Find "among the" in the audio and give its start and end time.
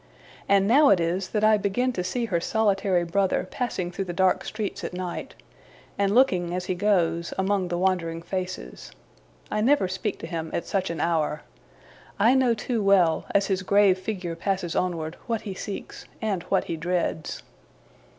7.37-7.77